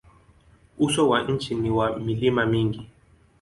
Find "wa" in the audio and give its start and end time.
1.09-1.23, 1.69-1.99